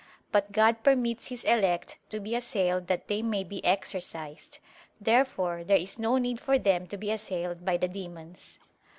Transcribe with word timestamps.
But 0.31 0.51
God 0.51 0.81
permits 0.81 1.27
His 1.27 1.43
elect 1.43 1.99
to 2.09 2.19
be 2.19 2.33
assailed 2.33 2.87
that 2.87 3.07
they 3.07 3.21
may 3.21 3.43
be 3.43 3.63
exercised. 3.63 4.57
Therefore 4.99 5.63
there 5.63 5.77
is 5.77 5.99
no 5.99 6.17
need 6.17 6.39
for 6.39 6.57
them 6.57 6.87
to 6.87 6.97
be 6.97 7.11
assailed 7.11 7.63
by 7.63 7.77
the 7.77 7.87
demons. 7.87 8.57